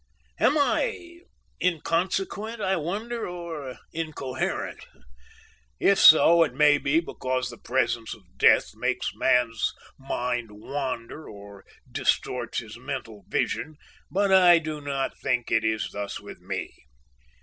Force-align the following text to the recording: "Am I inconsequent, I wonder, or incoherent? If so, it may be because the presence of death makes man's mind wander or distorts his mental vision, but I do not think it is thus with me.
"Am 0.39 0.57
I 0.57 1.19
inconsequent, 1.63 2.59
I 2.59 2.75
wonder, 2.75 3.27
or 3.29 3.77
incoherent? 3.93 4.83
If 5.79 5.99
so, 5.99 6.41
it 6.41 6.55
may 6.55 6.79
be 6.79 6.99
because 7.01 7.51
the 7.51 7.59
presence 7.59 8.15
of 8.15 8.23
death 8.39 8.71
makes 8.73 9.13
man's 9.13 9.73
mind 9.99 10.49
wander 10.53 11.29
or 11.29 11.63
distorts 11.87 12.57
his 12.57 12.79
mental 12.79 13.25
vision, 13.27 13.75
but 14.09 14.31
I 14.31 14.57
do 14.57 14.81
not 14.81 15.19
think 15.19 15.51
it 15.51 15.63
is 15.63 15.91
thus 15.91 16.19
with 16.19 16.39
me. 16.39 16.73